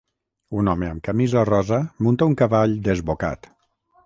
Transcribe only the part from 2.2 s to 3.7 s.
un cavall desbocat.